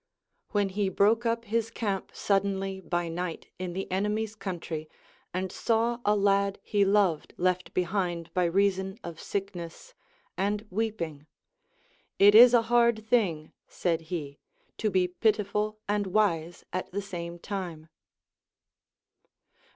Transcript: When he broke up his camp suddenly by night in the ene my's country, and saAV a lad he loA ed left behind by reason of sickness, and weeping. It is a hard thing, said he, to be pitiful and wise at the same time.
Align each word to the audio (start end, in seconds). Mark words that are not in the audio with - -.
When 0.49 0.69
he 0.69 0.89
broke 0.89 1.27
up 1.27 1.45
his 1.45 1.69
camp 1.69 2.09
suddenly 2.11 2.79
by 2.81 3.07
night 3.07 3.49
in 3.59 3.73
the 3.73 3.87
ene 3.93 4.15
my's 4.15 4.33
country, 4.33 4.89
and 5.31 5.51
saAV 5.51 6.01
a 6.03 6.15
lad 6.15 6.57
he 6.63 6.83
loA 6.83 7.17
ed 7.21 7.33
left 7.37 7.71
behind 7.75 8.33
by 8.33 8.45
reason 8.45 8.97
of 9.03 9.19
sickness, 9.21 9.93
and 10.35 10.65
weeping. 10.71 11.27
It 12.17 12.33
is 12.33 12.55
a 12.55 12.63
hard 12.63 13.05
thing, 13.05 13.51
said 13.67 14.01
he, 14.09 14.39
to 14.79 14.89
be 14.89 15.07
pitiful 15.07 15.77
and 15.87 16.07
wise 16.07 16.65
at 16.73 16.91
the 16.91 17.03
same 17.03 17.37
time. 17.37 17.87